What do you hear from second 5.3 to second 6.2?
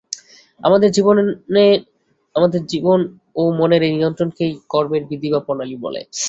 বা প্রণালী বলে।